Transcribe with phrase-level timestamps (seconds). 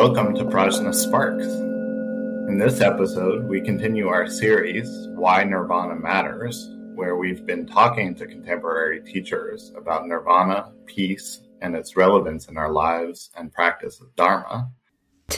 [0.00, 1.44] Welcome to Prajna Sparks.
[1.44, 8.28] In this episode, we continue our series, Why Nirvana Matters, where we've been talking to
[8.28, 14.70] contemporary teachers about nirvana, peace, and its relevance in our lives and practice of Dharma.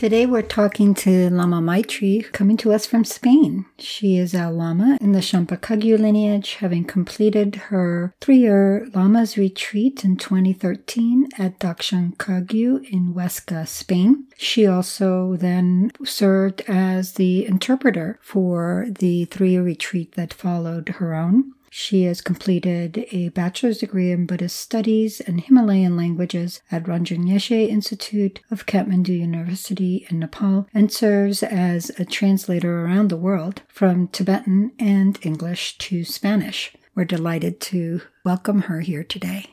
[0.01, 3.67] Today we're talking to Lama Maitri, coming to us from Spain.
[3.79, 10.03] She is a Lama in the Shangpa Kagyu lineage, having completed her three-year Lama's retreat
[10.03, 14.25] in 2013 at Dag Shang Kagyu in Huesca, Spain.
[14.39, 21.53] She also then served as the interpreter for the three-year retreat that followed her own.
[21.73, 27.69] She has completed a bachelor's degree in Buddhist studies and Himalayan languages at Rangjung Yeshe
[27.69, 34.09] Institute of Kathmandu University in Nepal and serves as a translator around the world from
[34.09, 36.73] Tibetan and English to Spanish.
[36.97, 39.47] We're delighted to welcome her here today.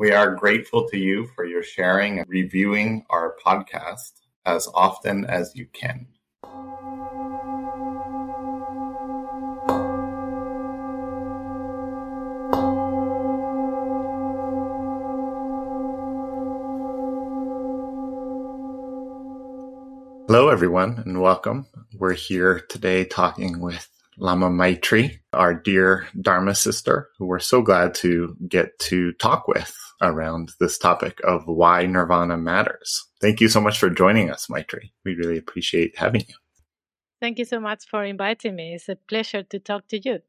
[0.00, 4.10] We are grateful to you for your sharing and reviewing our podcast
[4.44, 6.08] as often as you can.
[20.28, 21.66] Hello, everyone, and welcome.
[21.98, 27.94] We're here today talking with Lama Maitri, our dear Dharma sister, who we're so glad
[27.96, 33.04] to get to talk with around this topic of why nirvana matters.
[33.20, 34.92] Thank you so much for joining us, Maitri.
[35.04, 36.34] We really appreciate having you.
[37.20, 38.74] Thank you so much for inviting me.
[38.74, 40.20] It's a pleasure to talk to you.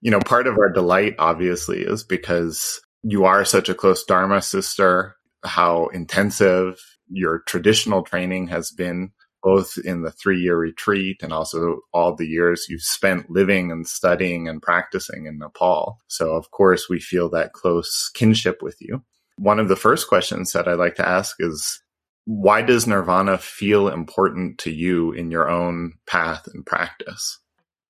[0.00, 4.40] You know, part of our delight, obviously, is because you are such a close Dharma
[4.40, 9.10] sister, how intensive your traditional training has been
[9.42, 13.86] both in the three year retreat and also all the years you've spent living and
[13.86, 15.98] studying and practicing in Nepal.
[16.08, 19.04] So, of course, we feel that close kinship with you.
[19.36, 21.82] One of the first questions that I'd like to ask is
[22.24, 27.38] why does nirvana feel important to you in your own path and practice?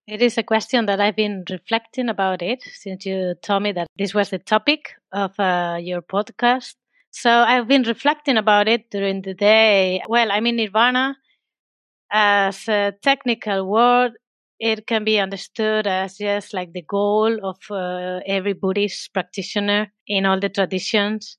[0.07, 3.87] It is a question that I've been reflecting about it since you told me that
[3.97, 6.75] this was the topic of uh, your podcast.
[7.23, 10.03] So I've been reflecting about it during the day.
[10.09, 11.17] Well, I mean, nirvana
[12.13, 14.13] as a technical word,
[14.61, 20.27] it can be understood as just like the goal of uh, every Buddhist practitioner in
[20.27, 21.39] all the traditions.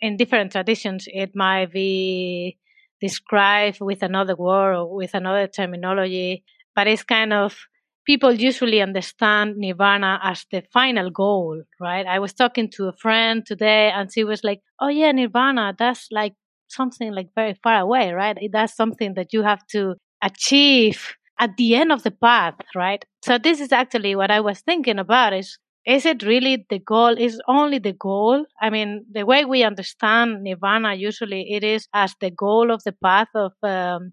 [0.00, 2.58] In different traditions, it might be
[3.00, 6.44] described with another word or with another terminology,
[6.76, 7.56] but it's kind of
[8.06, 12.06] people usually understand nirvana as the final goal, right?
[12.06, 16.08] I was talking to a friend today and she was like, Oh yeah, nirvana, that's
[16.12, 16.34] like
[16.68, 18.36] something like very far away, right?
[18.52, 23.04] That's something that you have to achieve at the end of the path, right?
[23.24, 27.16] So this is actually what I was thinking about is is it really the goal?
[27.16, 28.44] Is only the goal?
[28.60, 32.90] I mean, the way we understand nirvana usually it is as the goal of the
[33.04, 34.12] path of um,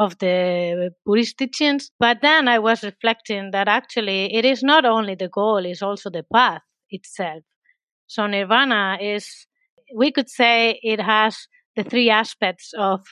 [0.00, 1.90] of the Buddhist teachings.
[2.00, 6.10] But then I was reflecting that actually it is not only the goal, it's also
[6.10, 7.42] the path itself.
[8.06, 9.46] So nirvana is,
[9.94, 11.46] we could say it has
[11.76, 13.02] the three aspects of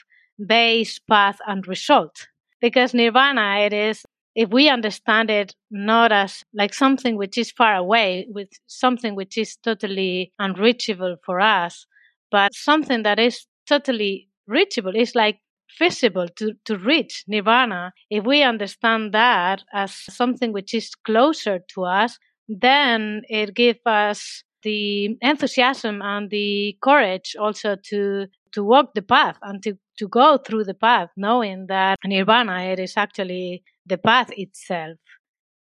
[0.45, 2.27] base, path, and result.
[2.61, 4.03] Because nirvana, it is,
[4.35, 9.37] if we understand it not as like something which is far away, with something which
[9.37, 11.85] is totally unreachable for us,
[12.31, 14.93] but something that is totally reachable.
[14.95, 15.39] It's like
[15.77, 21.85] feasible to, to reach nirvana, if we understand that as something which is closer to
[21.85, 29.01] us, then it gives us the enthusiasm and the courage also to to walk the
[29.01, 33.97] path and to, to go through the path, knowing that nirvana it is actually the
[33.97, 34.97] path itself.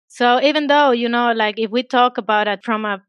[0.08, 3.02] So even though, you know, like if we talk about it from a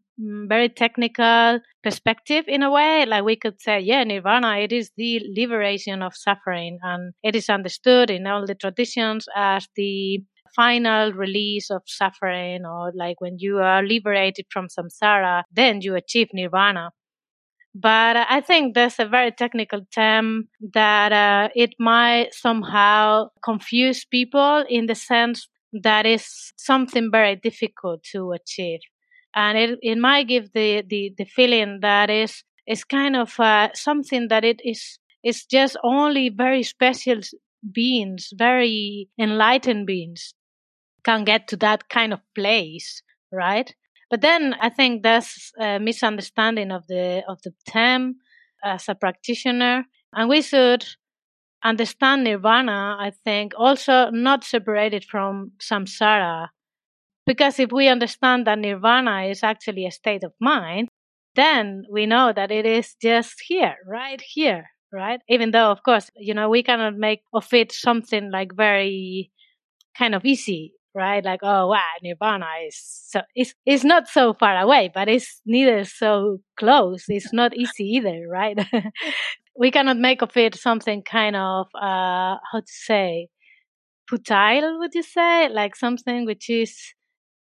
[0.49, 3.05] very technical perspective in a way.
[3.06, 7.49] Like we could say yeah nirvana it is the liberation of suffering and it is
[7.49, 10.20] understood in all the traditions as the
[10.55, 16.29] final release of suffering or like when you are liberated from samsara then you achieve
[16.32, 16.91] nirvana.
[17.75, 24.64] But i think there's a very technical term that uh, it might somehow confuse people
[24.69, 28.81] in the sense that is something very difficult to achieve
[29.34, 33.69] and it, it might give the, the, the feeling that is is kind of uh,
[33.75, 37.20] something that it is is just only very special
[37.73, 40.34] beings, very enlightened beings
[41.05, 43.02] can get to that kind of place,
[43.32, 43.75] right?
[44.11, 48.17] But then I think that's a misunderstanding of the of the term
[48.64, 50.85] as a practitioner, and we should
[51.64, 52.96] understand nirvana.
[52.99, 56.49] I think also not separated from samsara
[57.27, 60.89] because if we understand that nirvana is actually a state of mind,
[61.35, 65.21] then we know that it is just here, right here, right?
[65.29, 69.31] Even though, of course, you know, we cannot make of it something like very
[69.97, 71.25] kind of easy, right?
[71.25, 75.85] Like, oh, wow, nirvana is so, it's, it's not so far away, but it's neither
[75.85, 77.05] so close.
[77.09, 78.59] It's not easy either, right?
[79.57, 83.29] we cannot make of it something kind of, uh, how to say,
[84.09, 85.49] futile, would you say?
[85.49, 86.77] Like something which is,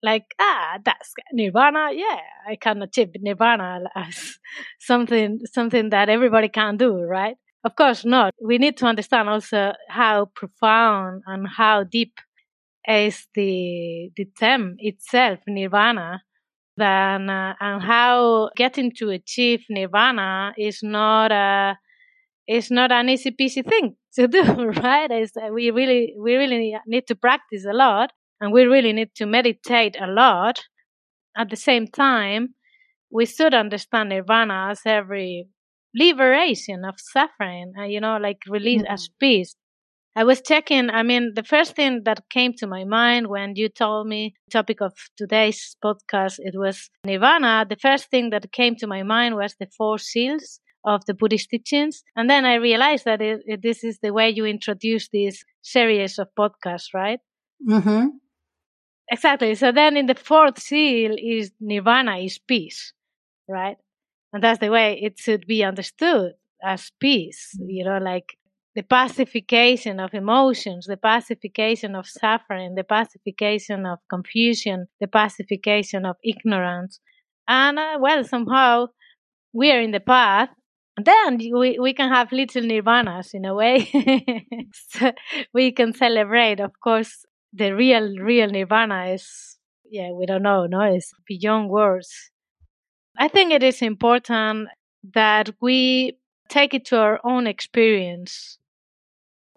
[0.02, 4.38] like ah that's nirvana yeah i can achieve nirvana as
[4.78, 7.36] something something that everybody can do right?
[7.62, 8.32] Of course not.
[8.40, 12.14] We need to understand also how profound and how deep
[12.88, 16.22] is the the term itself nirvana
[16.76, 21.76] then uh, and how getting to achieve nirvana is not a
[22.48, 24.42] is not an easy peasy thing to do
[24.82, 25.10] right?
[25.10, 29.26] It's, we really we really need to practice a lot and we really need to
[29.26, 30.60] meditate a lot.
[31.36, 32.54] At the same time,
[33.10, 35.48] we should understand nirvana as every
[35.94, 38.92] liberation of suffering, uh, you know, like release mm-hmm.
[38.92, 39.56] as peace.
[40.16, 43.68] I was checking, I mean, the first thing that came to my mind when you
[43.68, 47.64] told me the topic of today's podcast, it was nirvana.
[47.68, 51.50] The first thing that came to my mind was the four seals of the Buddhist
[51.50, 52.02] teachings.
[52.16, 56.18] And then I realized that it, it, this is the way you introduce this series
[56.18, 57.20] of podcasts, right?
[57.68, 58.06] Mm-hmm.
[59.10, 59.54] Exactly.
[59.54, 62.92] So then in the fourth seal is nirvana is peace,
[63.48, 63.76] right?
[64.32, 66.34] And that's the way it should be understood
[66.64, 68.36] as peace, you know, like
[68.76, 76.16] the pacification of emotions, the pacification of suffering, the pacification of confusion, the pacification of
[76.24, 77.00] ignorance.
[77.48, 78.88] And uh, well, somehow
[79.52, 80.50] we are in the path.
[80.96, 83.88] And then we, we can have little nirvanas in a way.
[84.74, 85.12] so
[85.54, 89.58] we can celebrate, of course, the real real nirvana is
[89.90, 92.30] yeah we don't know no it's beyond words.
[93.18, 94.68] I think it is important
[95.12, 96.18] that we
[96.48, 98.58] take it to our own experience.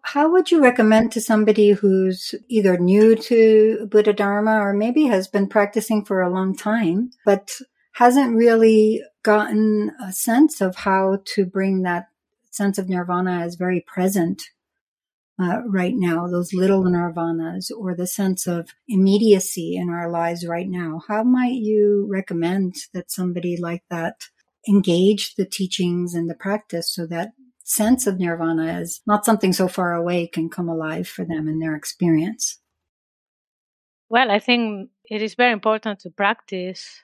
[0.01, 5.28] How would you recommend to somebody who's either new to buddha dharma or maybe has
[5.28, 7.51] been practicing for a long time but
[7.94, 12.07] hasn't really gotten a sense of how to bring that
[12.51, 14.50] sense of nirvana as very present
[15.41, 20.68] uh, right now, those little nirvanas or the sense of immediacy in our lives right
[20.69, 21.01] now.
[21.07, 24.15] How might you recommend that somebody like that
[24.68, 27.31] engage the teachings and the practice so that
[27.63, 31.59] sense of nirvana is not something so far away can come alive for them in
[31.59, 32.59] their experience?
[34.09, 37.01] Well, I think it is very important to practice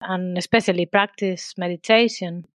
[0.00, 2.46] and especially practice meditation.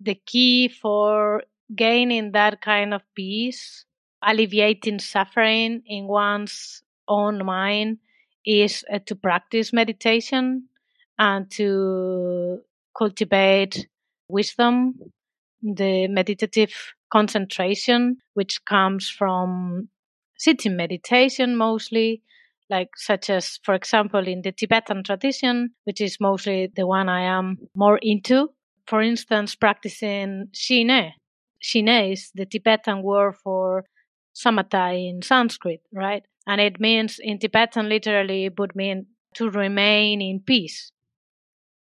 [0.00, 1.42] The key for
[1.74, 3.85] gaining that kind of peace
[4.26, 7.98] alleviating suffering in one's own mind
[8.44, 10.68] is uh, to practice meditation
[11.18, 12.58] and to
[12.96, 13.88] cultivate
[14.28, 14.94] wisdom,
[15.62, 19.88] the meditative concentration, which comes from
[20.36, 22.22] sitting meditation mostly,
[22.68, 27.22] like such as, for example, in the Tibetan tradition, which is mostly the one I
[27.22, 28.50] am more into.
[28.86, 31.12] For instance, practicing Shine.
[31.60, 33.84] Shine is the Tibetan word for
[34.36, 36.22] samatha in Sanskrit, right?
[36.46, 40.92] And it means in Tibetan literally it would mean to remain in peace.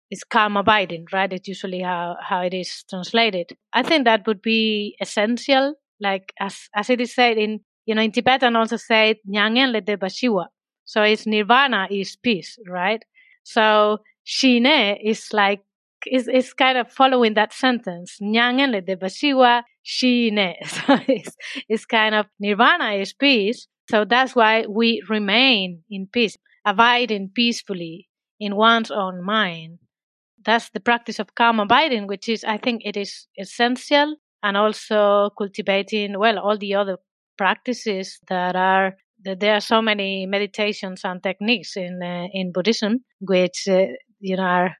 [0.09, 1.31] It's calm abiding, right?
[1.31, 3.55] It's usually how, how it is translated.
[3.73, 8.01] I think that would be essential, like as as it is said in you know
[8.01, 10.47] in Tibetan also said Nyangen le bashiwa.
[10.85, 13.03] So it's nirvana is peace, right?
[13.43, 15.61] So shine is like
[16.07, 18.17] is is kind of following that sentence.
[18.21, 20.55] Nyangen le bashiwa shine.
[20.65, 21.35] So it's,
[21.67, 23.67] it's kind of nirvana is peace.
[23.89, 28.07] So that's why we remain in peace, abiding peacefully
[28.39, 29.79] in one's own mind.
[30.45, 35.31] That's the practice of calm abiding, which is, I think it is essential and also
[35.37, 36.97] cultivating, well, all the other
[37.37, 43.03] practices that are that there are so many meditations and techniques in uh, in Buddhism,
[43.19, 43.87] which uh,
[44.19, 44.75] you know are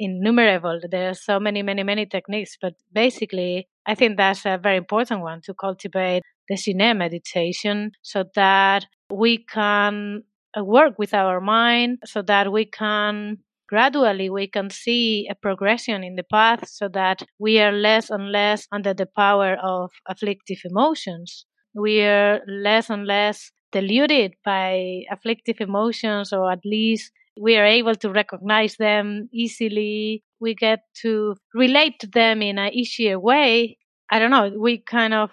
[0.00, 0.80] innumerable.
[0.90, 5.20] There are so many, many, many techniques, but basically, I think that's a very important
[5.20, 10.24] one to cultivate the Shine meditation so that we can
[10.58, 13.38] uh, work with our mind, so that we can
[13.70, 18.32] gradually we can see a progression in the path so that we are less and
[18.32, 21.46] less under the power of afflictive emotions.
[21.72, 27.94] We are less and less deluded by afflictive emotions or at least we are able
[27.94, 30.22] to recognize them easily.
[30.40, 33.78] We get to relate to them in an easier way.
[34.10, 34.52] I don't know.
[34.58, 35.30] We kind of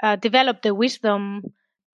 [0.00, 1.42] uh, develop the wisdom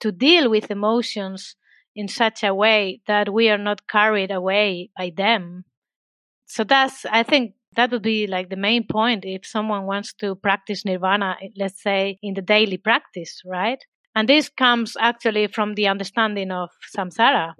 [0.00, 1.56] to deal with emotions
[1.94, 5.64] in such a way that we are not carried away by them.
[6.44, 10.34] So that's, I think, that would be like the main point if someone wants to
[10.34, 13.82] practice nirvana, let's say in the daily practice, right?
[14.14, 17.54] And this comes actually from the understanding of samsara.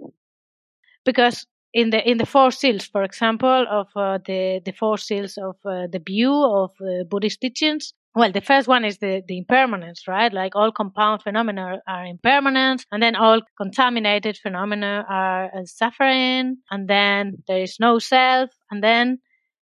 [1.05, 1.45] Because
[1.77, 5.55] in the in the four seals, for example, of uh, the the four seals of
[5.63, 10.07] uh, the view of uh, Buddhist teachings, well, the first one is the, the impermanence,
[10.07, 10.33] right?
[10.33, 16.87] Like all compound phenomena are impermanent, and then all contaminated phenomena are uh, suffering, and
[16.87, 19.19] then there is no self, and then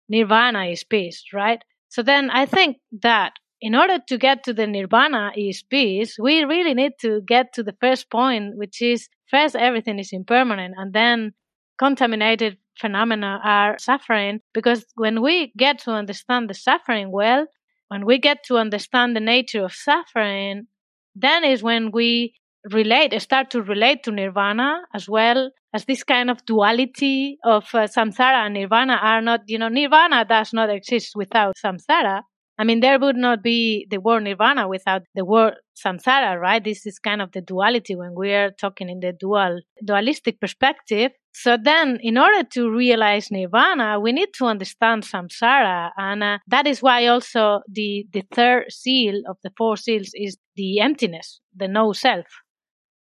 [0.07, 1.63] nirvana is peace, right?
[1.89, 6.43] So then I think that in order to get to the nirvana is peace, we
[6.43, 10.93] really need to get to the first point, which is first everything is impermanent, and
[10.93, 11.33] then
[11.77, 17.47] contaminated phenomena are suffering because when we get to understand the suffering well
[17.89, 20.67] when we get to understand the nature of suffering,
[21.15, 22.33] then is when we
[22.71, 27.87] relate, start to relate to nirvana as well as this kind of duality of uh,
[27.87, 32.23] samsara and nirvana are not, you know, nirvana does not exist without samsara.
[32.59, 36.63] I mean, there would not be the word nirvana without the word samsara, right?
[36.63, 41.11] This is kind of the duality when we are talking in the dual, dualistic perspective.
[41.33, 45.91] So then, in order to realize nirvana, we need to understand samsara.
[45.97, 50.37] And uh, that is why also the, the third seal of the four seals is
[50.55, 52.25] the emptiness, the no self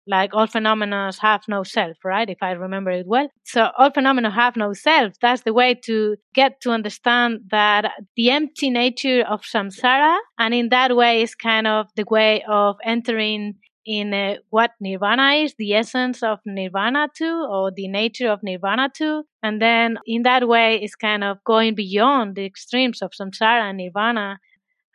[0.07, 2.29] like all phenomena have no self, right?
[2.29, 3.29] If I remember it well.
[3.45, 5.15] So all phenomena have no self.
[5.21, 10.17] That's the way to get to understand that the empty nature of samsara.
[10.39, 15.35] And in that way is kind of the way of entering in uh, what nirvana
[15.45, 19.25] is, the essence of nirvana too, or the nature of nirvana too.
[19.43, 23.79] And then in that way is kind of going beyond the extremes of samsara and
[23.79, 24.41] nirvana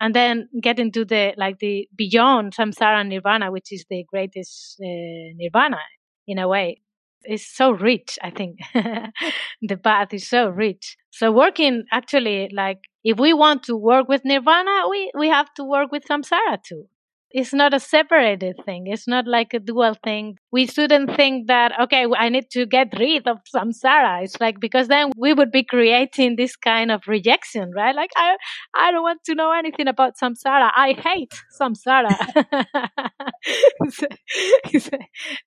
[0.02, 4.88] and then get into the like the beyond samsara nirvana which is the greatest uh,
[5.38, 5.80] nirvana
[6.28, 6.82] in a way.
[7.24, 8.60] It's so rich i think.
[9.62, 10.98] The path is so rich.
[11.12, 15.64] So working actually like if we want to work with nirvana we we have to
[15.64, 16.88] work with samsara too
[17.34, 18.88] it's not a separated thing.
[18.88, 20.38] It's not like a dual thing.
[20.52, 24.24] We shouldn't think that, okay, I need to get rid of samsara.
[24.24, 27.96] It's like, because then we would be creating this kind of rejection, right?
[27.96, 28.36] Like, I,
[28.76, 30.72] I don't want to know anything about samsara.
[30.76, 32.16] I hate samsara.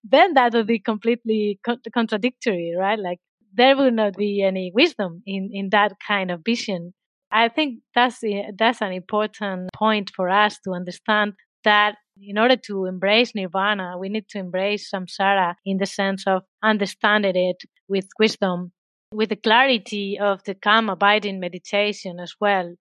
[0.05, 1.61] then that would be completely
[1.93, 2.99] contradictory, right?
[2.99, 3.19] Like,
[3.53, 6.93] there would not be any wisdom in, in that kind of vision.
[7.31, 8.21] I think that's
[8.57, 11.33] that's an important point for us to understand
[11.65, 16.43] that in order to embrace nirvana, we need to embrace samsara in the sense of
[16.63, 17.57] understanding it
[17.89, 18.73] with wisdom,
[19.13, 22.75] with the clarity of the calm abiding meditation as well.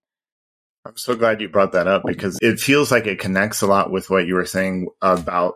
[0.85, 3.89] I'm so glad you brought that up because it feels like it connects a lot
[3.89, 5.55] with what you were saying about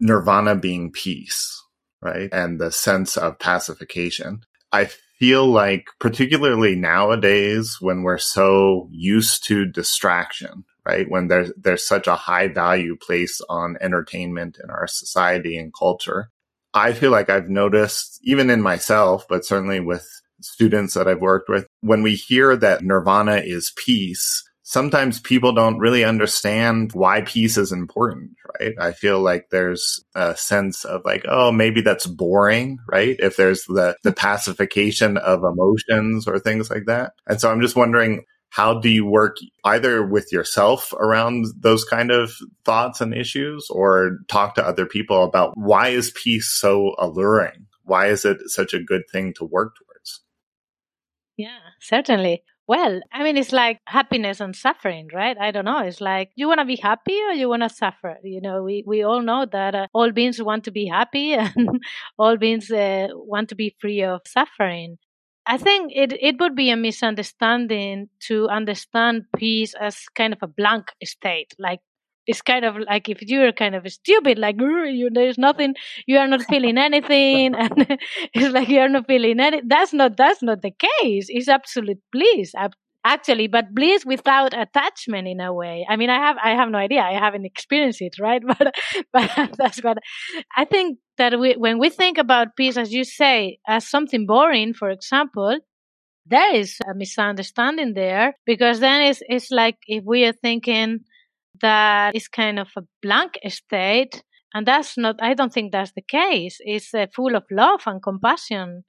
[0.00, 1.62] nirvana being peace,
[2.00, 2.30] right?
[2.32, 4.40] And the sense of pacification.
[4.72, 11.08] I feel like, particularly nowadays, when we're so used to distraction, right?
[11.08, 16.30] When there's, there's such a high value placed on entertainment in our society and culture.
[16.72, 20.06] I feel like I've noticed even in myself, but certainly with
[20.40, 25.78] students that I've worked with, when we hear that nirvana is peace, sometimes people don't
[25.78, 28.74] really understand why peace is important, right?
[28.80, 33.14] I feel like there's a sense of like, oh, maybe that's boring, right?
[33.18, 37.12] If there's the, the pacification of emotions or things like that.
[37.26, 38.24] And so I'm just wondering,
[38.54, 42.32] how do you work either with yourself around those kind of
[42.64, 47.66] thoughts and issues or talk to other people about why is peace so alluring?
[47.82, 50.20] Why is it such a good thing to work towards?
[51.36, 52.44] Yeah, certainly.
[52.68, 55.36] Well, I mean, it's like happiness and suffering, right?
[55.36, 55.80] I don't know.
[55.80, 58.18] It's like you want to be happy or you want to suffer.
[58.22, 61.82] You know, we, we all know that uh, all beings want to be happy and
[62.20, 64.98] all beings uh, want to be free of suffering.
[65.46, 70.46] I think it, it would be a misunderstanding to understand peace as kind of a
[70.46, 71.54] blank state.
[71.58, 71.80] Like
[72.26, 75.74] it's kind of like if you're kind of stupid, like you, there's nothing,
[76.06, 77.98] you are not feeling anything, and
[78.32, 79.60] it's like you're not feeling any.
[79.66, 81.26] That's not that's not the case.
[81.28, 82.54] It's absolute bliss,
[83.04, 85.86] actually but bliss without attachment in a way.
[85.88, 87.00] I mean i have i have no idea.
[87.02, 88.42] I haven't experienced it right?
[88.58, 88.74] But
[89.12, 89.98] but that's what
[90.56, 94.74] i think that we, when we think about peace as you say as something boring
[94.74, 95.58] for example
[96.26, 101.00] there is a misunderstanding there because then it's it's like if we are thinking
[101.60, 104.22] that it's kind of a blank state
[104.54, 106.58] and that's not i don't think that's the case.
[106.60, 108.84] It's uh, full of love and compassion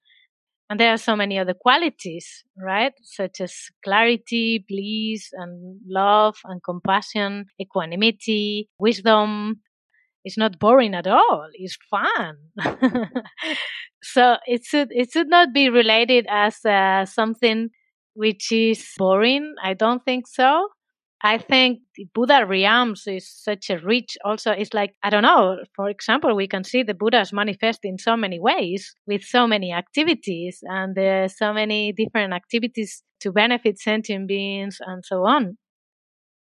[0.70, 2.94] and there are so many other qualities, right?
[3.04, 3.54] Such as
[3.84, 9.62] clarity, bliss, and love, and compassion, equanimity, wisdom.
[10.24, 11.48] It's not boring at all.
[11.54, 12.38] It's fun.
[14.04, 17.70] so it should it should not be related as uh, something
[18.14, 19.54] which is boring.
[19.64, 20.70] I don't think so.
[21.22, 21.80] I think
[22.14, 26.48] Buddha realms is such a rich also it's like I don't know for example we
[26.48, 31.38] can see the Buddhas manifest in so many ways with so many activities and there's
[31.38, 35.58] so many different activities to benefit sentient beings and so on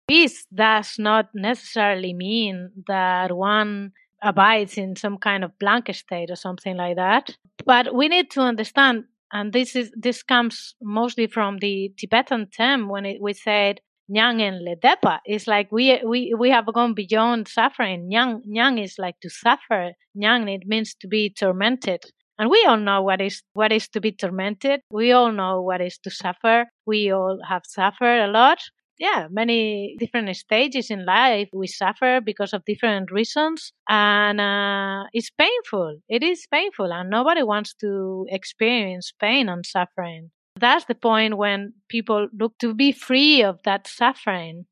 [0.08, 3.91] peace does not necessarily mean that one
[4.22, 7.36] abides in some kind of blank state or something like that.
[7.65, 12.89] But we need to understand, and this is this comes mostly from the Tibetan term
[12.89, 13.80] when it, we said
[14.12, 15.20] Nyang and Ledepa.
[15.25, 18.10] It's like we we we have gone beyond suffering.
[18.12, 19.94] Nyang Nyang is like to suffer.
[20.18, 22.03] Nyang it means to be tormented.
[22.38, 24.82] And we all know what is what is to be tormented.
[24.91, 26.65] We all know what is to suffer.
[26.86, 28.60] We all have suffered a lot
[29.01, 31.50] yeah, many different stages in life.
[31.51, 35.98] We suffer because of different reasons, and uh, it's painful.
[36.08, 40.30] It is painful, and nobody wants to experience pain and suffering.
[40.62, 44.65] That's the point when people look to be free of that suffering.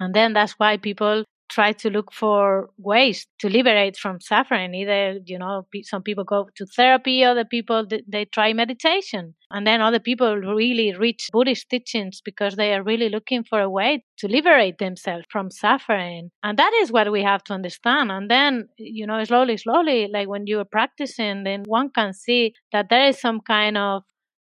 [0.00, 4.74] And then that's why people try to look for ways to liberate from suffering.
[4.74, 9.34] Either you know some people go to therapy other people they try meditation.
[9.50, 13.70] And then other people really reach buddhist teachings because they are really looking for a
[13.70, 16.30] way to liberate themselves from suffering.
[16.42, 18.12] And that is what we have to understand.
[18.12, 22.54] And then you know slowly slowly like when you are practicing then one can see
[22.72, 24.02] that there is some kind of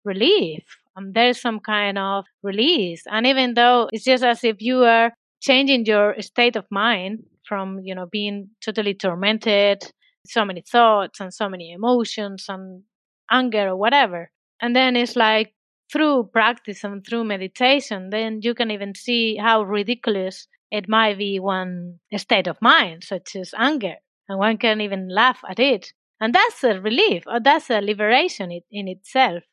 [0.03, 0.63] relief
[0.99, 3.03] um, there's some kind of release.
[3.09, 7.79] And even though it's just as if you are changing your state of mind from
[7.83, 9.81] you know being totally tormented
[10.27, 12.83] so many thoughts and so many emotions and
[13.31, 14.29] anger or whatever
[14.61, 15.53] and then it's like
[15.91, 21.39] through practice and through meditation then you can even see how ridiculous it might be
[21.39, 23.95] one state of mind such as anger
[24.27, 25.91] and one can even laugh at it.
[26.21, 29.43] And that's a relief or that's a liberation in itself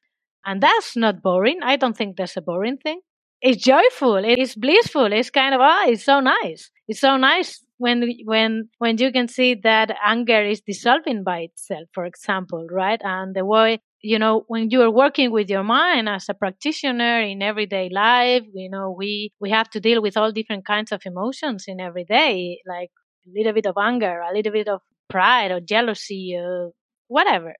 [0.46, 1.58] and that's not boring.
[1.62, 3.00] I don't think that's a boring thing.
[3.42, 4.22] It's joyful.
[4.24, 5.12] It's blissful.
[5.12, 6.70] It's kind of ah oh, it's so nice.
[6.88, 11.88] It's so nice when when when you can see that anger is dissolving by itself
[11.92, 13.00] for example right?
[13.04, 17.20] And the way you know when you are working with your mind as a practitioner
[17.20, 21.00] in everyday life you know we we have to deal with all different kinds of
[21.04, 22.90] emotions in every day like
[23.26, 26.70] a little bit of anger a little bit of pride or jealousy or
[27.08, 27.54] whatever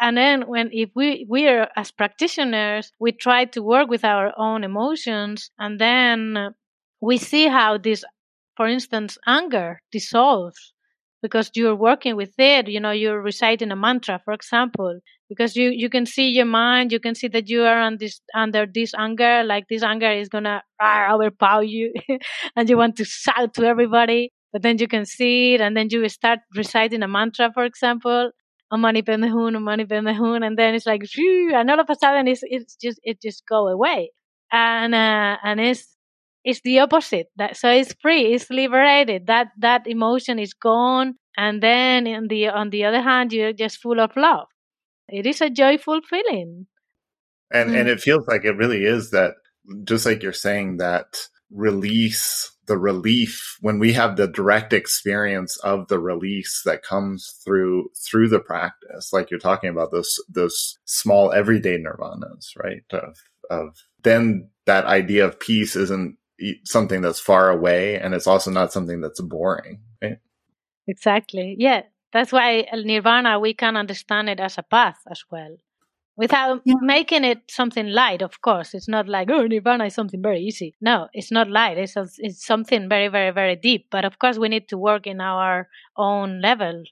[0.00, 4.32] and then when if we we are as practitioners we try to work with our
[4.38, 6.54] own emotions and then
[7.00, 8.04] we see how this
[8.56, 10.72] for instance anger dissolves
[11.22, 15.70] because you're working with it you know you're reciting a mantra for example because you
[15.70, 18.92] you can see your mind you can see that you are on this under this
[18.98, 21.92] anger like this anger is gonna overpower you
[22.56, 25.88] and you want to shout to everybody but then you can see it and then
[25.90, 28.30] you start reciting a mantra for example
[28.70, 32.26] Om Mani Peme Hung, Amani Pendehun, and then it's like, and all of a sudden
[32.28, 34.10] it's, it's just, it just go away.
[34.50, 35.86] And, uh, and it's,
[36.44, 37.26] it's the opposite.
[37.36, 39.26] That, so it's free, it's liberated.
[39.26, 41.14] That, that emotion is gone.
[41.36, 44.46] And then on the, on the other hand, you're just full of love.
[45.08, 46.66] It is a joyful feeling.
[47.52, 47.80] And, mm.
[47.80, 49.34] and it feels like it really is that,
[49.84, 51.06] just like you're saying, that
[51.54, 57.88] release the relief when we have the direct experience of the release that comes through
[58.04, 63.16] through the practice like you're talking about those those small everyday nirvanas right of
[63.50, 66.16] of then that idea of peace isn't
[66.64, 70.18] something that's far away and it's also not something that's boring right?
[70.88, 71.54] Exactly.
[71.58, 75.56] Yeah that's why nirvana we can understand it as a path as well
[76.16, 76.74] without yeah.
[76.80, 78.74] making it something light of course.
[78.74, 80.74] It's not like oh nirvana is something very easy.
[80.80, 81.78] No it's not light.
[81.78, 83.88] It's, a, it's something very very very deep.
[83.90, 86.84] But of course we need to work in our own level.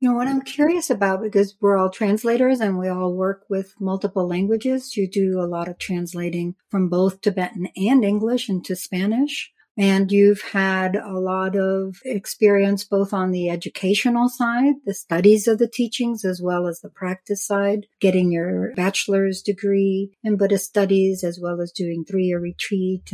[0.00, 1.22] You know what i'm curious about?
[1.22, 4.96] Because we're all translators and we all work with multiple languages.
[4.96, 10.42] You do a lot of translating from both tibetan and english into spanish and you've
[10.42, 16.24] had a lot of experience both on the educational side, the studies of the teachings,
[16.24, 21.60] as well as the practice side, getting your bachelor's degree in Buddhist studies, as well
[21.60, 23.10] as doing three year retreat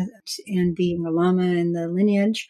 [0.47, 2.49] and being a Lama in the lineage.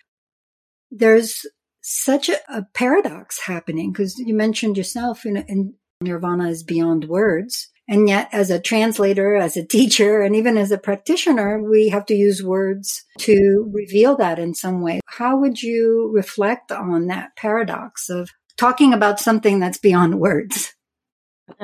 [0.90, 1.46] There's
[1.82, 7.70] such a, a paradox happening because you mentioned yourself in, in Nirvana is beyond words.
[7.90, 12.06] And yet, as a translator, as a teacher, and even as a practitioner, we have
[12.06, 15.00] to use words to reveal that in some way.
[15.06, 20.72] How would you reflect on that paradox of talking about something that's beyond words?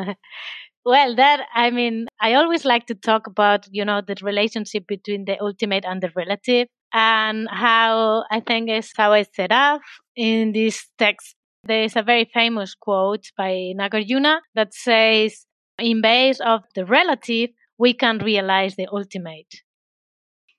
[0.85, 5.27] well, that, I mean, I always like to talk about, you know, the relationship between
[5.27, 9.81] the ultimate and the relative and how I think is how I set up
[10.17, 11.37] in this text.
[11.63, 15.47] There is a very famous quote by Nagarjuna that says,
[15.79, 19.63] in base of the relative, we can realize the ultimate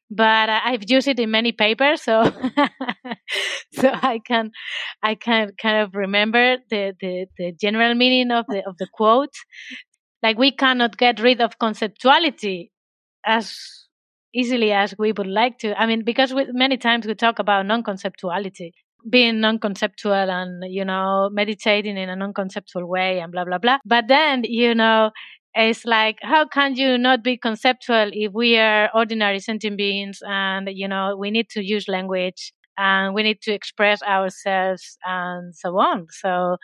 [0.09, 2.23] but uh, I've used it in many papers, so
[3.73, 4.51] so I can
[5.03, 9.33] I can kind of remember the, the, the general meaning of the of the quote.
[10.23, 12.69] Like we cannot get rid of conceptuality
[13.25, 13.55] as
[14.33, 15.79] easily as we would like to.
[15.79, 18.71] I mean, because we, many times we talk about non-conceptuality,
[19.09, 23.77] being non-conceptual and you know meditating in a non-conceptual way and blah blah blah.
[23.85, 25.11] But then you know
[25.53, 30.69] it's like how can you not be conceptual if we are ordinary sentient beings and
[30.71, 35.77] you know we need to use language and we need to express ourselves and so
[35.79, 36.57] on so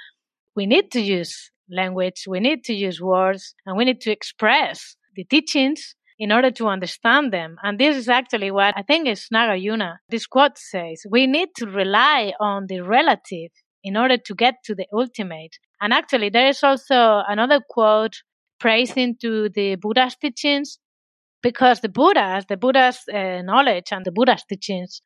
[0.55, 4.95] we need to use language we need to use words and we need to express
[5.15, 7.57] the teachings in order to understand them.
[7.63, 9.97] And this is actually what I think is Nagarjuna.
[10.09, 13.51] This quote says, we need to rely on the relative
[13.83, 15.57] in order to get to the ultimate.
[15.81, 18.15] And actually, there is also another quote
[18.59, 20.79] praising to the Buddha's teachings
[21.41, 25.01] because the Buddha's, the Buddha's uh, knowledge and the Buddha's teachings,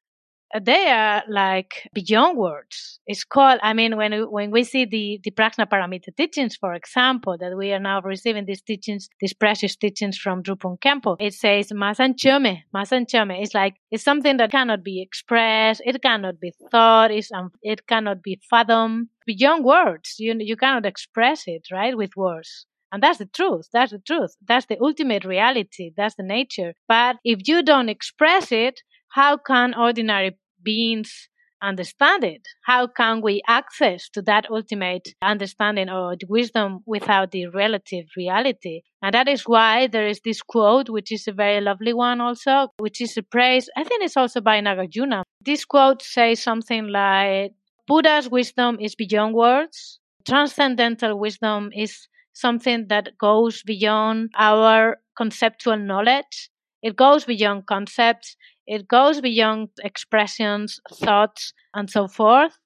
[0.62, 3.00] they are like beyond words.
[3.06, 7.38] It's called, I mean, when, when we see the, the Prajna Paramita teachings, for example,
[7.40, 11.72] that we are now receiving these teachings, these precious teachings from Drupon Khenpo, it says,
[11.72, 13.42] Masanchome, Masanchome.
[13.42, 17.86] It's like, it's something that cannot be expressed, it cannot be thought, it's, um, it
[17.88, 19.08] cannot be fathomed.
[19.26, 22.66] Beyond words, you, you cannot express it, right, with words.
[22.92, 23.68] And that's the truth.
[23.74, 24.36] That's the truth.
[24.48, 25.92] That's the ultimate reality.
[25.98, 26.74] That's the nature.
[26.88, 31.30] But if you don't express it, how can ordinary beings
[31.62, 32.42] understand it?
[32.66, 38.82] How can we access to that ultimate understanding or wisdom without the relative reality?
[39.02, 42.70] And that is why there is this quote, which is a very lovely one also,
[42.78, 43.70] which is a praise.
[43.76, 45.24] I think it's also by Nagarjuna.
[45.44, 47.54] This quote says something like,
[47.88, 50.00] Buddha's wisdom is beyond words.
[50.28, 56.50] Transcendental wisdom is something that goes beyond our conceptual knowledge.
[56.84, 58.36] It goes beyond concepts.
[58.68, 62.58] It goes beyond expressions, thoughts, and so forth.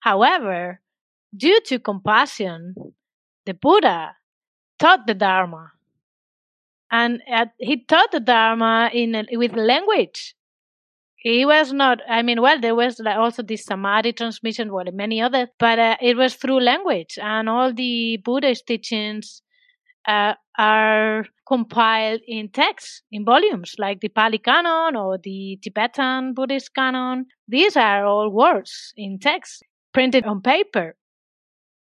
[0.00, 0.80] However,
[1.36, 2.74] due to compassion,
[3.46, 4.16] the Buddha
[4.78, 5.72] taught the Dharma.
[6.90, 10.34] And uh, he taught the Dharma in with language
[11.24, 15.48] he was not i mean well there was also this samadhi transmission well many others
[15.58, 19.42] but uh, it was through language and all the buddhist teachings
[20.06, 26.74] uh, are compiled in texts, in volumes like the pali canon or the tibetan buddhist
[26.74, 29.62] canon these are all words in text
[29.92, 30.94] printed on paper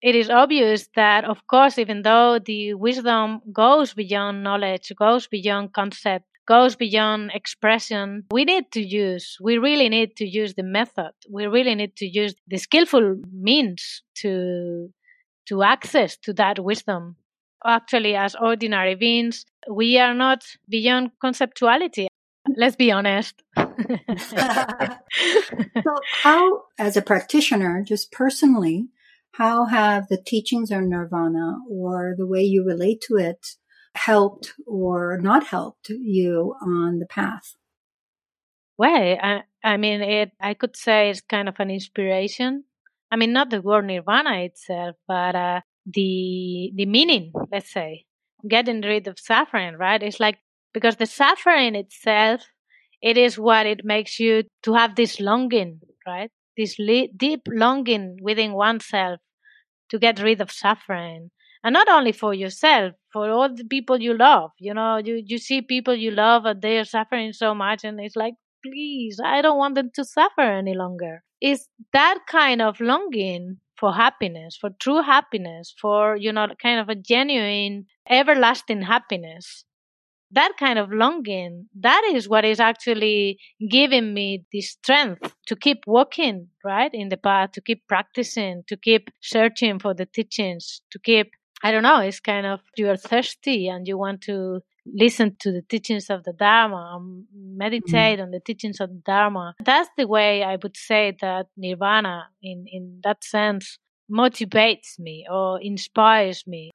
[0.01, 5.73] it is obvious that, of course, even though the wisdom goes beyond knowledge, goes beyond
[5.73, 11.11] concept, goes beyond expression, we need to use, we really need to use the method.
[11.29, 14.89] We really need to use the skillful means to,
[15.47, 17.17] to access to that wisdom.
[17.65, 22.07] Actually, as ordinary beings, we are not beyond conceptuality.
[22.55, 23.43] Let's be honest.
[23.57, 23.65] so,
[26.23, 28.87] how, as a practitioner, just personally,
[29.33, 33.45] how have the teachings of nirvana or the way you relate to it
[33.95, 37.55] helped or not helped you on the path?
[38.77, 40.31] Well, I, I mean, it.
[40.39, 42.63] I could say it's kind of an inspiration.
[43.11, 45.61] I mean, not the word nirvana itself, but uh,
[45.93, 47.31] the the meaning.
[47.51, 48.05] Let's say
[48.47, 49.75] getting rid of suffering.
[49.77, 50.01] Right?
[50.01, 50.37] It's like
[50.73, 52.41] because the suffering itself,
[53.01, 56.31] it is what it makes you to have this longing, right?
[56.57, 56.75] This
[57.17, 59.19] deep longing within oneself
[59.89, 61.31] to get rid of suffering
[61.63, 65.37] and not only for yourself for all the people you love you know you you
[65.37, 69.41] see people you love and they are suffering so much and it's like please i
[69.41, 74.69] don't want them to suffer any longer is that kind of longing for happiness for
[74.79, 79.65] true happiness for you know kind of a genuine everlasting happiness.
[80.31, 83.39] That kind of longing that is what is actually
[83.69, 88.77] giving me the strength to keep walking right in the path to keep practicing to
[88.77, 91.31] keep searching for the teachings to keep
[91.63, 95.51] I don't know, it's kind of you are thirsty and you want to listen to
[95.51, 98.23] the teachings of the Dharma, um, meditate mm-hmm.
[98.23, 99.55] on the teachings of the Dharma.
[99.63, 103.77] That's the way I would say that Nirvana, in, in that sense,
[104.11, 106.71] motivates me or inspires me.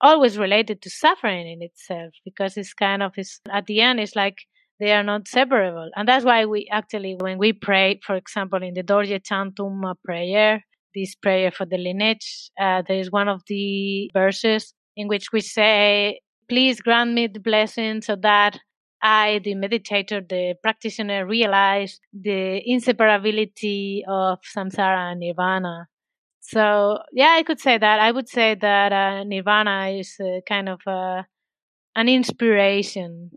[0.00, 4.16] Always related to suffering in itself, because it's kind of, it's, at the end, it's
[4.16, 4.38] like
[4.80, 5.90] they are not separable.
[5.94, 10.64] And that's why we actually, when we pray, for example, in the Dorje Chantum prayer,
[10.94, 12.50] this prayer for the lineage.
[12.60, 16.20] Uh, there is one of the verses in which we say,
[16.52, 18.60] Please grant me the blessing so that
[19.00, 25.88] I, the meditator, the practitioner, realize the inseparability of samsara and nirvana.
[26.40, 28.00] So, yeah, I could say that.
[28.00, 31.24] I would say that uh, nirvana is kind of a
[31.96, 33.30] an inspiration.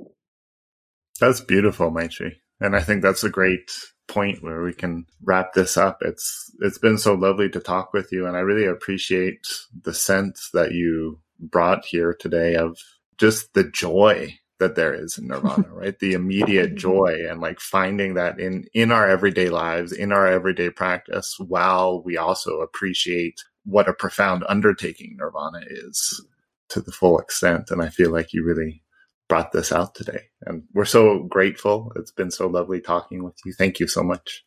[1.21, 2.34] That's beautiful, Maitri.
[2.60, 3.71] And I think that's a great
[4.10, 5.99] point where we can wrap this up.
[6.01, 9.47] It's it's been so lovely to talk with you and I really appreciate
[9.84, 12.78] the sense that you brought here today of
[13.17, 15.99] just the joy that there is in nirvana right?
[15.99, 16.78] The immediate mm-hmm.
[16.78, 22.01] joy and like finding that in in our everyday lives in our everyday practice while
[22.04, 26.25] we also appreciate what a profound undertaking nirvana is
[26.69, 27.69] to the full extent.
[27.69, 28.84] And i feel like you really
[29.28, 30.21] brought this out today.
[30.45, 31.91] And we're so grateful.
[31.95, 33.54] It's been so lovely talking with you.
[33.54, 34.45] Thank you so much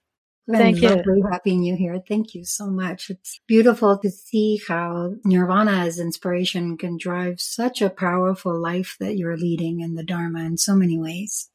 [0.50, 0.88] Thank you.
[0.88, 2.02] Lovely having you here.
[2.06, 3.10] Thank you so much.
[3.10, 9.18] It's beautiful to see how nirvana as inspiration can drive such a powerful life that
[9.18, 11.50] you're leading in the Dharma in so many ways.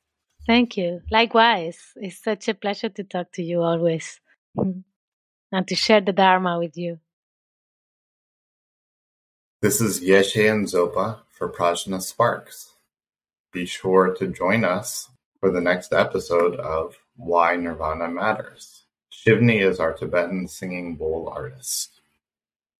[0.45, 1.01] Thank you.
[1.09, 1.79] Likewise.
[1.95, 4.19] It's such a pleasure to talk to you always
[4.55, 6.99] and to share the Dharma with you.
[9.61, 12.73] This is Yeshe and Zopa for Prajna Sparks.
[13.51, 18.82] Be sure to join us for the next episode of Why Nirvana Matters.
[19.25, 22.01] Shivani is our Tibetan singing bowl artist.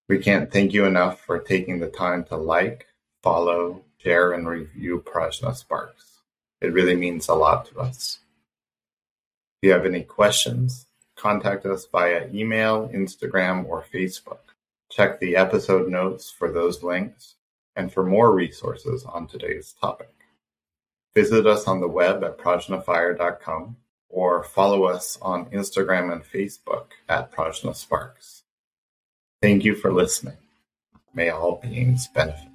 [0.10, 2.88] We can't thank you enough for taking the time to like,
[3.22, 6.20] follow, share, and review Prajna Sparks.
[6.60, 8.20] It really means a lot to us.
[9.62, 14.40] If you have any questions, contact us via email, Instagram, or Facebook.
[14.92, 17.36] Check the episode notes for those links
[17.78, 20.14] and for more resources on today's topic.
[21.16, 23.78] Visit us on the web at prajnafire.com
[24.14, 28.44] or follow us on Instagram and Facebook at Prajna Sparks.
[29.42, 30.38] Thank you for listening.
[31.16, 32.53] May all beings benefit.